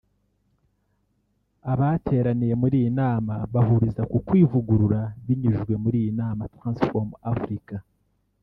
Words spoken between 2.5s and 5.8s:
muri iyi nama bahuriza kukwivugurura binyujijwe